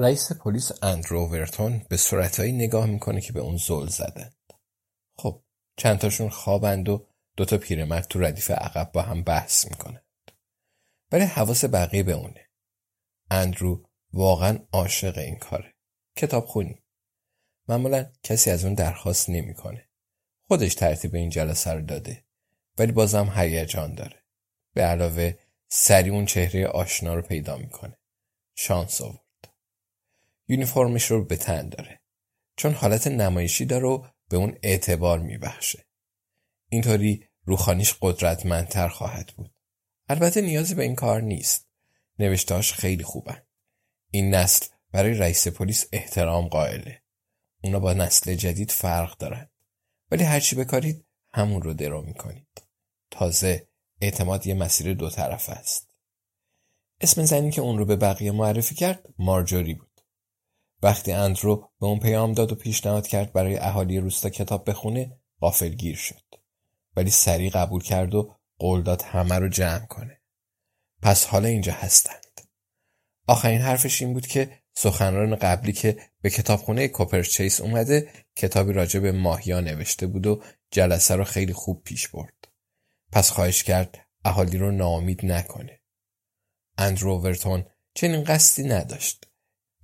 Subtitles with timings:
[0.00, 4.32] رئیس پلیس اندرو ورتون به صورتهایی نگاه می‌کنه که به اون زل زدن.
[5.16, 5.42] خب
[5.76, 7.06] چند تاشون خوابند و
[7.36, 10.04] دوتا پیرمرد تو ردیف عقب با هم بحث می‌کنند.
[11.12, 12.48] ولی حواس بقیه به اونه.
[13.30, 15.74] اندرو واقعا عاشق این کاره.
[16.16, 16.82] کتاب خونی.
[17.68, 19.88] معمولا کسی از اون درخواست نمی‌کنه.
[20.48, 22.24] خودش ترتیب این جلسه رو داده.
[22.78, 24.24] ولی بازم هیجان داره.
[24.74, 25.34] به علاوه
[25.68, 27.98] سری اون چهره آشنا رو پیدا می‌کنه.
[28.54, 29.29] شانس آورد.
[30.50, 32.00] یونیفرمش رو به تن داره.
[32.56, 35.86] چون حالت نمایشی داره و به اون اعتبار میبخشه.
[36.68, 39.54] اینطوری روخانیش قدرتمندتر خواهد بود.
[40.08, 41.66] البته نیازی به این کار نیست.
[42.18, 43.42] نوشتاش خیلی خوبن.
[44.10, 47.02] این نسل برای رئیس پلیس احترام قائله.
[47.64, 49.48] اونا با نسل جدید فرق دارن.
[50.10, 52.62] ولی هرچی بکارید همون رو درو می‌کنید.
[53.10, 53.68] تازه
[54.00, 55.90] اعتماد یه مسیر دو طرف است.
[57.00, 59.89] اسم زنی که اون رو به بقیه معرفی کرد مارجوری بود.
[60.82, 65.96] وقتی اندرو به اون پیام داد و پیشنهاد کرد برای اهالی روستا کتاب بخونه غافلگیر
[65.96, 66.22] شد.
[66.96, 70.20] ولی سریع قبول کرد و قول داد همه رو جمع کنه.
[71.02, 72.40] پس حالا اینجا هستند.
[73.26, 79.12] آخرین حرفش این بود که سخنران قبلی که به کتابخونه کوپرچیس اومده کتابی راجع به
[79.12, 82.48] ماهیا نوشته بود و جلسه رو خیلی خوب پیش برد.
[83.12, 85.80] پس خواهش کرد اهالی رو ناامید نکنه.
[86.78, 87.64] اندرو ورتون
[87.94, 89.29] چنین قصدی نداشت.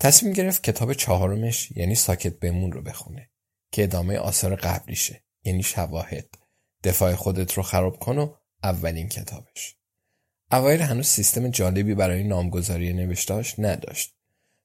[0.00, 3.30] تصمیم گرفت کتاب چهارمش یعنی ساکت بمون رو بخونه
[3.72, 6.28] که ادامه آثار قبلیشه یعنی شواهد
[6.84, 9.76] دفاع خودت رو خراب کن و اولین کتابش.
[10.52, 14.16] اوایل هنوز سیستم جالبی برای نامگذاری نوشتاش نداشت.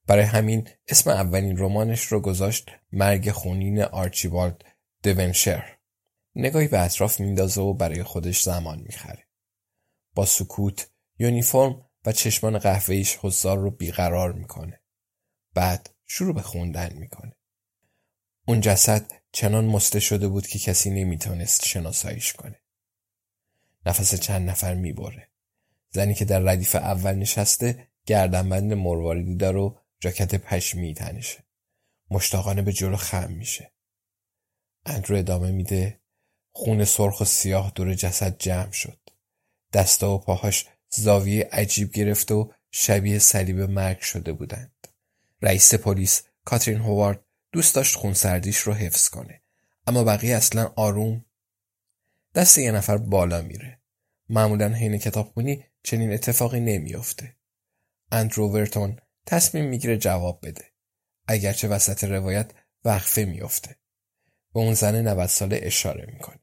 [0.08, 4.64] برای همین اسم اولین رمانش رو گذاشت مرگ خونین آرچیبالد
[5.04, 5.78] دونشر.
[6.36, 9.28] نگاهی به اطراف میندازه و برای خودش زمان می‌خره.
[10.16, 10.90] با سکوت،
[11.20, 14.81] یونیفرم و چشمان قهوه‌ایش حضار رو بیقرار می‌کنه.
[15.54, 17.36] بعد شروع به خوندن می‌کنه.
[18.48, 22.62] اون جسد چنان مسته شده بود که کسی نمی‌تونست شناساییش کنه.
[23.86, 25.32] نفس چند نفر می‌بره.
[25.90, 31.44] زنی که در ردیف اول نشسته گردنبند مرواریدی داره و جاکت پشمی تنشه.
[32.12, 33.72] مشتاقانه به جلو خم میشه.
[34.86, 36.02] اندرو ادامه میده
[36.52, 39.00] خون سرخ و سیاه دور جسد جمع شد.
[39.74, 44.88] دستا و پاهاش زاویه عجیب گرفته و شبیه صلیب مرگ شده بودند.
[45.42, 49.42] رئیس پلیس کاترین هوارد دوست داشت خونسردیش رو حفظ کنه.
[49.88, 51.26] اما بقیه اصلا آروم
[52.36, 53.82] دست یه نفر بالا میره.
[54.30, 57.38] معمولا حین کتابخونی چنین اتفاقی نمیافته.
[58.12, 60.66] اندرو ورتون تصمیم می‌گیره جواب بده.
[61.28, 62.52] اگرچه وسط روایت
[62.86, 63.76] وقفه میافته.
[64.54, 66.40] به اون زن 90 ساله اشاره می‌کنه.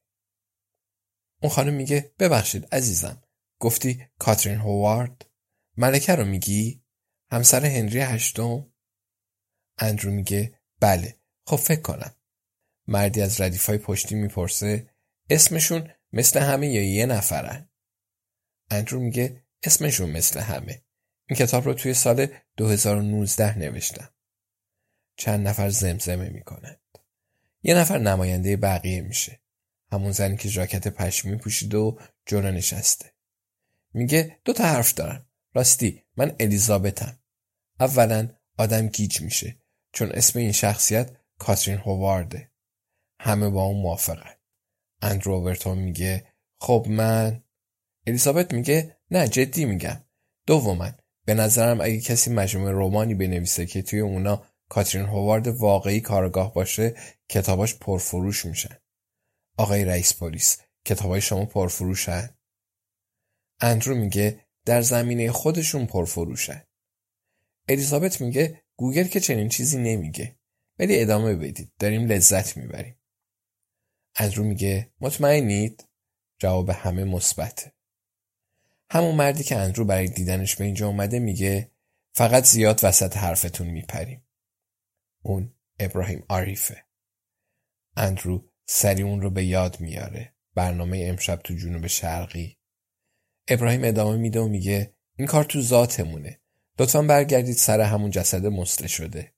[1.43, 3.23] اون خانم میگه ببخشید عزیزم.
[3.59, 5.27] گفتی کاترین هوارد؟
[5.77, 6.85] ملکه رو میگی؟
[7.31, 8.67] همسر هنری هشتم؟
[9.79, 11.17] اندرو میگه بله.
[11.45, 12.15] خب فکر کنم.
[12.87, 14.91] مردی از ردیفای پشتی می‌پرسه
[15.31, 17.69] اسمشون مثل همه یا یه نفرن؟
[18.71, 20.83] اندرو میگه اسمشون مثل همه.
[21.29, 22.27] این کتاب رو توی سال
[22.57, 24.11] 2019 نوشتم.
[25.17, 26.81] چند نفر زمزمه می‌کنند.
[27.63, 29.41] یه نفر نماینده بقیه میشه.
[29.93, 33.13] همون زنی که ژاکت پشمی پوشیده و جلو نشسته.
[33.95, 35.27] میگه دو تا حرف دارم.
[35.55, 37.19] راستی من الیزابتم
[37.81, 38.29] اولا
[38.59, 39.57] آدم گیج میشه
[39.93, 42.53] چون اسم این شخصیت کاترین هوارده
[43.21, 44.35] همه با اون موافقن.
[45.03, 47.43] اندرو اوورتون میگه خب من.
[48.07, 50.05] الیزابت میگه نه جدی میگم.
[50.47, 50.91] دوما
[51.25, 56.97] به نظرم اگه کسی مجموعه رومانی بنویسه که توی اونا کاترین هوارد واقعی کارگاه باشه
[57.29, 58.77] کتاباش پرفروش میشن.
[59.59, 62.39] آقای رئیس پلیس کتابای شما پرفروشن؟
[63.61, 66.63] اندرو میگه در زمینه خودشون پرفروشن.
[67.69, 70.39] الیزابت میگه گوگل که چنین چیزی نمیگه.
[70.79, 71.73] ولی ادامه بدید.
[71.79, 72.99] داریم لذت می‌بریم.
[74.17, 75.89] اندرو میگه مطمئنید؟
[76.39, 77.73] جواب همه مثبته.
[78.91, 81.73] همون مردی که اندرو برای دیدنش به اینجا اومده میگه
[82.15, 84.29] فقط زیاد وسط حرفتون میپریم.
[85.23, 86.85] اون ابراهیم آریفه
[87.97, 90.35] اندرو سری اون رو به یاد میاره.
[90.55, 92.59] برنامه امشب تو جنوب شرقی.
[93.49, 96.38] ابراهیم ادامه میده و میگه این کار تو ذاتمونه.
[96.79, 99.33] لطفا برگردید سر همون جسد مسله شده.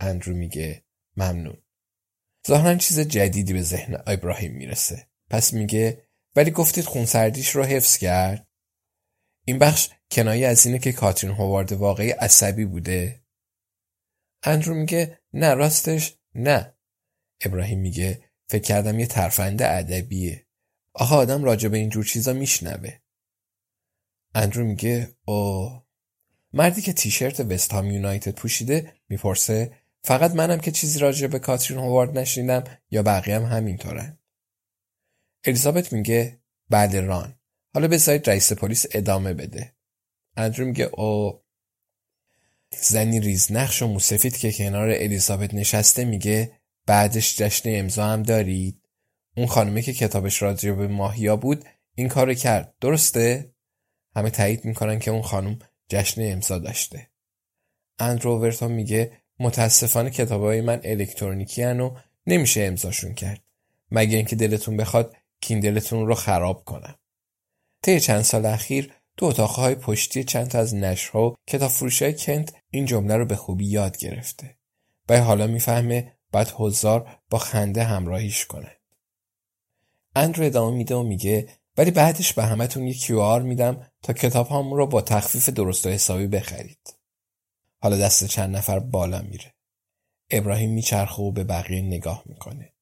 [0.00, 0.84] اندرو میگه
[1.16, 1.62] ممنون.
[2.48, 5.08] ظاهرا چیز جدیدی به ذهن ابراهیم می‌رسه.
[5.30, 6.06] پس میگه
[6.36, 8.48] ولی گفتید خونسردیش رو حفظ کرد؟
[9.44, 13.24] این بخش کنایه از اینه که کاترین هوارد واقعی عصبی بوده.
[14.42, 16.74] اندرو میگه نه راستش نه.
[17.44, 20.46] ابراهیم میگه فکر کردم یه ترفنده ادبیه.
[20.92, 22.98] آها آدم راجع به اینجور چیزا میشنوه.
[24.34, 25.85] اندرو میگه او
[26.56, 29.72] مردی که تیشرت وست هام یونایتد پوشیده می‌پرسه
[30.02, 34.18] فقط منم که چیزی راجع به کاترین هوارد نشنیدم یا بقیه هم همینطورن
[35.44, 37.38] الیزابت میگه بعد ران.
[37.74, 39.74] حالا بذارید رئیس پلیس ادامه بده.
[40.36, 41.40] اندرو میگه او
[42.80, 46.52] زنی ریزنقش و موسفید که کنار الیزابت نشسته میگه
[46.86, 48.88] بعدش جشن امضا هم دارید.
[49.36, 51.64] اون خانمه که کتابش راجع به ماهیا بود
[51.94, 52.74] این کارو کرد.
[52.80, 53.54] درسته؟
[54.16, 55.58] همه تایید می‌کنن که اون خانم
[55.88, 57.10] جشن امضا داشته.
[57.98, 61.90] اندرو میگه متاسفانه کتابای من الکترونیکی و
[62.26, 63.42] نمیشه امضاشون کرد.
[63.90, 66.94] مگه اینکه دلتون بخواد کیندلتون رو خراب کنم.
[67.82, 72.54] طی چند سال اخیر تو اتاقهای پشتی چند تا از نشرها و کتاب فروشای کنت
[72.70, 74.56] این جمله رو به خوبی یاد گرفته.
[75.08, 78.76] و حالا می‌فهمه باید حضار با خنده همراهیش کنه.
[80.16, 84.52] اندرو ادامه میده و میگه ولی بعدش به همتون یه کیو آر میدم تا کتاب
[84.52, 86.94] رو با تخفیف درست و حسابی بخرید.
[87.82, 89.54] حالا دست چند نفر بالا میره.
[90.30, 92.72] ابراهیم میچرخه و به بقیه نگاه می‌کنه.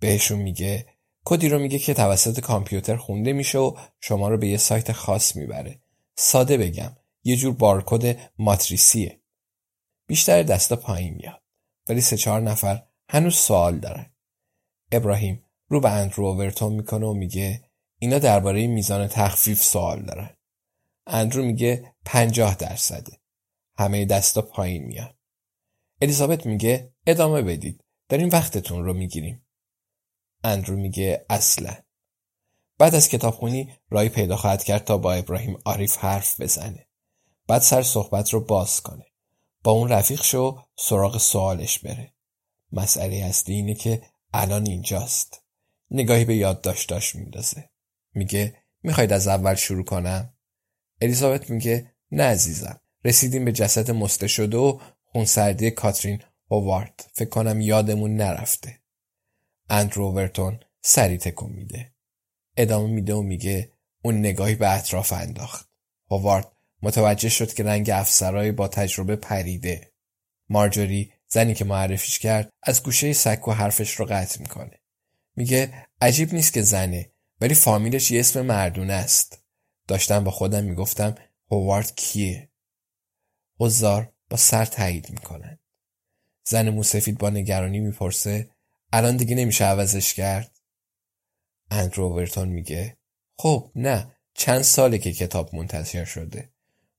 [0.00, 0.86] بهشون میگه
[1.24, 5.36] کدی رو میگه که توسط کامپیوتر خونده میشه و شما رو به یه سایت خاص
[5.36, 5.80] می‌بره.
[6.16, 9.20] ساده بگم یه جور بارکد ماتریسیه.
[10.06, 11.42] بیشتر دستا پایین میاد.
[11.88, 14.06] ولی سه چهار نفر هنوز سوال دارن.
[14.92, 17.62] ابراهیم رو به اندرو اوورتون می‌کنه و میگه
[17.98, 20.37] اینا درباره میزان تخفیف سوال دارن.
[21.08, 23.20] اندرو میگه پنجاه درصده.
[23.78, 25.16] همه دستا پایین میاد.
[26.02, 27.84] الیزابت میگه ادامه بدید.
[28.08, 29.46] داریم وقتتون رو می‌گیریم.
[30.44, 31.74] اندرو میگه اصلا.
[32.78, 36.88] بعد از کتابخونی رای پیدا خواهد کرد تا با ابراهیم عارف حرف بزنه.
[37.46, 39.06] بعد سر صحبت رو باز کنه.
[39.64, 42.14] با اون رفیق شو سراغ سوالش بره.
[42.72, 44.02] مسئله اصلی اینه که
[44.34, 45.42] الان اینجاست.
[45.90, 47.70] نگاهی به یادداشتاش میندازه.
[48.14, 50.34] میگه می‌خواید از اول شروع کنم؟
[51.00, 52.80] الیزابت میگه نه عزیزم.
[53.04, 57.10] رسیدیم به جسد مسته شده و خونسردی کاترین هوارد.
[57.14, 58.78] فکر کنم یادمون نرفته.
[59.70, 61.92] اندرو ورتون سری تکون میده.
[62.56, 65.68] ادامه میده و میگه اون نگاهی به اطراف انداخت.
[66.10, 69.92] هوارد متوجه شد که رنگ افسرای با تجربه پریده.
[70.48, 74.80] مارجوری زنی که معرفیش کرد از گوشه سک و حرفش رو قطع می‌کنه.
[75.36, 79.44] میگه عجیب نیست که زنه ولی فامیلش یه اسم مردونه است.
[79.88, 81.14] داشتم با خودم می‌گفتم
[81.50, 82.50] هوارد کیه؟
[83.58, 85.58] حضار با سر تایید می‌کنن.
[86.44, 88.50] زن موسفید با نگرانی می‌پرسه
[88.92, 90.60] الان دیگه نمیشه عوضش کرد؟
[91.70, 92.98] اندرو ورتون میگه
[93.38, 96.52] خب نه چند ساله که کتاب منتشر شده.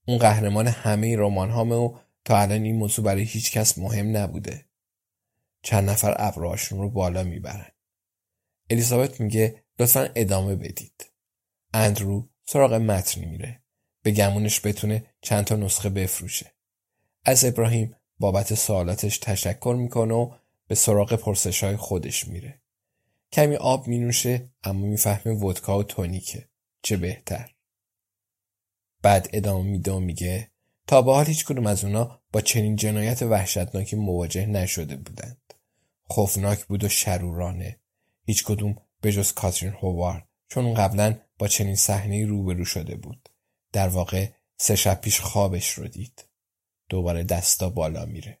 [0.06, 4.66] اون قهرمان همه رمان هامه و تا الان این موضوع برای هیچ کس مهم نبوده.
[5.62, 7.70] چند نفر ابرهاشون رو بالا می‌برن.
[8.70, 11.10] الیزابت میگه لطفا ادامه بدید.
[11.74, 13.62] اندرو سراغ متن میره.
[14.02, 16.52] به گمونش بتونه چند تا نسخه بفروشه.
[17.24, 20.30] از ابراهیم بابت سوالاتش تشکر می‌کنه و
[20.66, 22.60] به سراغ پرسش های خودش میره.
[23.32, 26.48] کمی آب مینوشه اما می‌فهمه ودکا و تونیکه.
[26.82, 27.54] چه بهتر.
[29.02, 30.50] بعد ادامه میده و میگه
[30.86, 35.54] تا به حال هیچ کدوم از اونا با چنین جنایت وحشتناکی مواجه نشده بودند.
[36.04, 37.80] خوفناک بود و شرورانه.
[38.24, 43.28] هیچ کدوم به جز کاترین هووارد چون قبلا با چنین صحنه روبرو شده بود.
[43.72, 46.24] در واقع سه شب پیش خوابش رو دید
[46.88, 48.40] دوباره دستا بالا میره